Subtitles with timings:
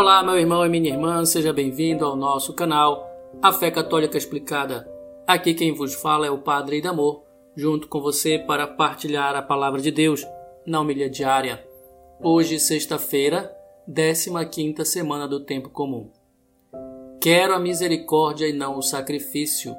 [0.00, 3.06] Olá, meu irmão e minha irmã, seja bem-vindo ao nosso canal
[3.42, 4.90] A Fé Católica Explicada.
[5.26, 7.22] Aqui quem vos fala é o Padre Idamor,
[7.54, 10.26] junto com você para partilhar a palavra de Deus
[10.64, 11.62] na humilha diária.
[12.18, 13.54] Hoje, sexta-feira,
[13.86, 16.10] 15 semana do tempo comum.
[17.20, 19.76] Quero a misericórdia e não o sacrifício.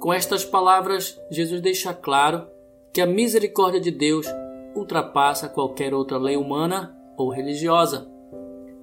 [0.00, 2.44] Com estas palavras, Jesus deixa claro
[2.92, 4.26] que a misericórdia de Deus
[4.74, 8.12] ultrapassa qualquer outra lei humana ou religiosa.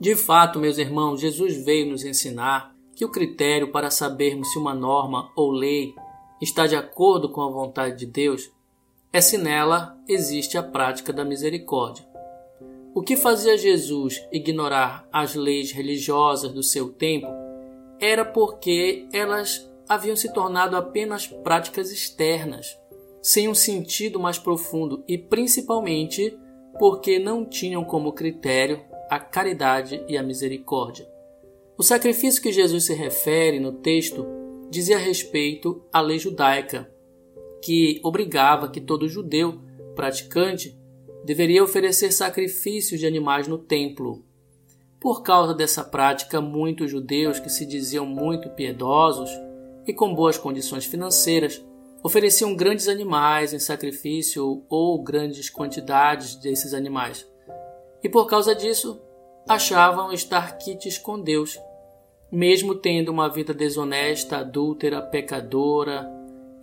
[0.01, 4.73] De fato, meus irmãos, Jesus veio nos ensinar que o critério para sabermos se uma
[4.73, 5.93] norma ou lei
[6.41, 8.51] está de acordo com a vontade de Deus
[9.13, 12.03] é se nela existe a prática da misericórdia.
[12.95, 17.27] O que fazia Jesus ignorar as leis religiosas do seu tempo
[17.99, 22.75] era porque elas haviam se tornado apenas práticas externas,
[23.21, 26.35] sem um sentido mais profundo e principalmente
[26.79, 31.05] porque não tinham como critério a caridade e a misericórdia.
[31.77, 34.25] O sacrifício que Jesus se refere no texto
[34.69, 36.89] dizia respeito à lei judaica,
[37.61, 39.59] que obrigava que todo judeu
[39.97, 40.79] praticante
[41.25, 44.23] deveria oferecer sacrifícios de animais no templo.
[44.97, 49.29] Por causa dessa prática, muitos judeus que se diziam muito piedosos
[49.85, 51.61] e com boas condições financeiras
[52.01, 57.29] ofereciam grandes animais em sacrifício ou grandes quantidades desses animais
[58.03, 58.99] e por causa disso
[59.47, 61.59] achavam estar quites com Deus,
[62.31, 66.09] mesmo tendo uma vida desonesta, adúltera, pecadora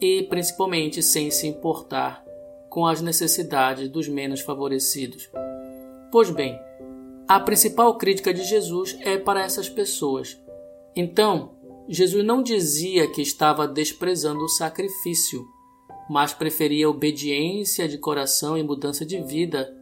[0.00, 2.24] e principalmente sem se importar
[2.70, 5.28] com as necessidades dos menos favorecidos.
[6.10, 6.58] Pois bem,
[7.26, 10.40] a principal crítica de Jesus é para essas pessoas.
[10.96, 11.50] Então,
[11.88, 15.44] Jesus não dizia que estava desprezando o sacrifício,
[16.08, 19.74] mas preferia obediência de coração e mudança de vida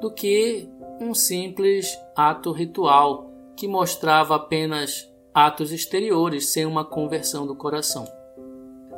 [0.00, 0.68] do que
[1.00, 8.06] um simples ato ritual que mostrava apenas atos exteriores sem uma conversão do coração.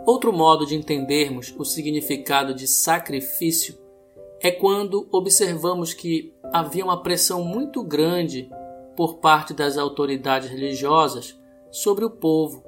[0.07, 3.77] Outro modo de entendermos o significado de sacrifício
[4.41, 8.49] é quando observamos que havia uma pressão muito grande
[8.97, 11.39] por parte das autoridades religiosas
[11.71, 12.63] sobre o povo,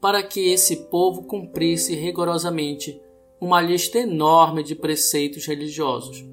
[0.00, 3.00] para que esse povo cumprisse rigorosamente
[3.40, 6.24] uma lista enorme de preceitos religiosos,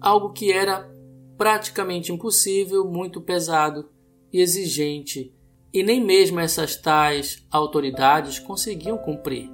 [0.00, 0.93] algo que era
[1.36, 3.90] praticamente impossível, muito pesado
[4.32, 5.34] e exigente,
[5.72, 9.50] e nem mesmo essas tais autoridades conseguiam cumprir.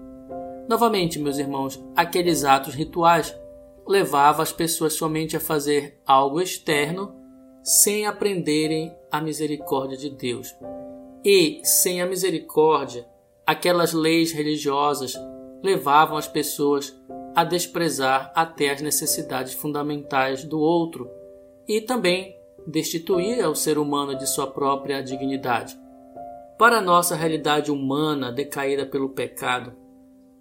[0.69, 3.35] Novamente, meus irmãos, aqueles atos rituais
[3.87, 7.15] levavam as pessoas somente a fazer algo externo
[7.63, 10.55] sem aprenderem a misericórdia de Deus.
[11.25, 13.07] E, sem a misericórdia,
[13.47, 15.15] aquelas leis religiosas
[15.63, 16.97] levavam as pessoas
[17.35, 21.11] a desprezar até as necessidades fundamentais do outro
[21.67, 22.35] e também
[22.67, 25.79] destituir ao ser humano de sua própria dignidade.
[26.59, 29.73] Para a nossa realidade humana decaída pelo pecado,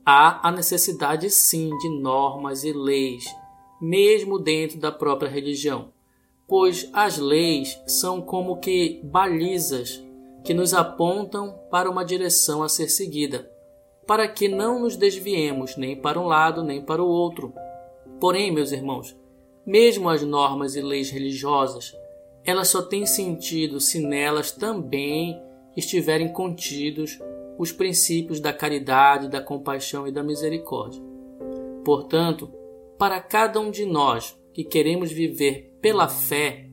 [0.06, 3.24] há a necessidade sim de normas e leis,
[3.80, 5.94] mesmo dentro da própria religião,
[6.48, 10.04] pois as leis são como que balizas
[10.44, 13.50] que nos apontam para uma direção a ser seguida,
[14.08, 17.54] para que não nos desviemos nem para um lado nem para o outro.
[18.20, 19.16] Porém, meus irmãos,
[19.70, 21.96] mesmo as normas e leis religiosas,
[22.44, 25.40] elas só têm sentido se nelas também
[25.78, 27.20] estiverem contidos
[27.56, 31.00] os princípios da caridade, da compaixão e da misericórdia.
[31.86, 32.52] Portanto,
[32.98, 36.68] para cada um de nós que queremos viver pela fé,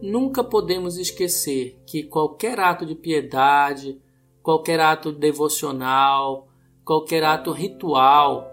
[0.00, 4.00] nunca podemos esquecer que qualquer ato de piedade,
[4.42, 6.48] qualquer ato devocional,
[6.86, 8.49] qualquer ato ritual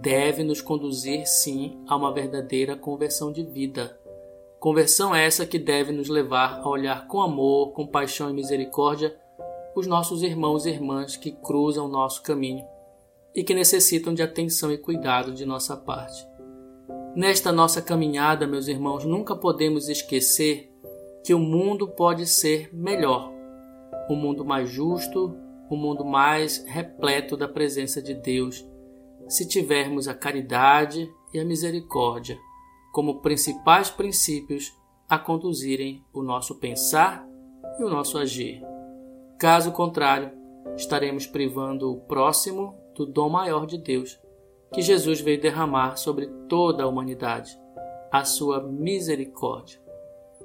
[0.00, 3.98] deve nos conduzir sim a uma verdadeira conversão de vida.
[4.58, 9.14] Conversão essa que deve nos levar a olhar com amor, compaixão e misericórdia
[9.74, 12.64] os nossos irmãos e irmãs que cruzam nosso caminho
[13.34, 16.26] e que necessitam de atenção e cuidado de nossa parte.
[17.16, 20.70] Nesta nossa caminhada, meus irmãos, nunca podemos esquecer
[21.24, 23.32] que o mundo pode ser melhor,
[24.08, 25.36] um mundo mais justo,
[25.70, 28.64] um mundo mais repleto da presença de Deus
[29.28, 32.38] se tivermos a caridade e a misericórdia
[32.94, 34.72] como principais princípios
[35.08, 37.26] a conduzirem o nosso pensar
[37.76, 38.62] e o nosso agir.
[39.36, 40.30] Caso contrário,
[40.76, 44.16] estaremos privando o próximo do dom maior de Deus,
[44.72, 47.58] que Jesus veio derramar sobre toda a humanidade,
[48.12, 49.82] a sua misericórdia.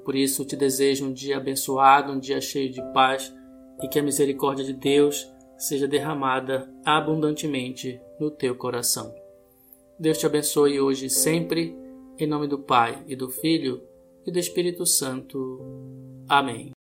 [0.03, 3.31] Por isso te desejo um dia abençoado, um dia cheio de paz
[3.79, 9.13] e que a misericórdia de Deus seja derramada abundantemente no teu coração.
[9.99, 11.75] Deus te abençoe hoje e sempre,
[12.17, 13.83] em nome do Pai e do Filho
[14.25, 15.59] e do Espírito Santo.
[16.27, 16.78] Amém.